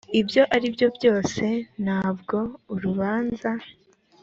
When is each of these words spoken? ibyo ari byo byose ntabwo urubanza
ibyo 0.19 0.41
ari 0.55 0.67
byo 0.75 0.87
byose 0.97 1.43
ntabwo 1.83 2.37
urubanza 2.73 3.49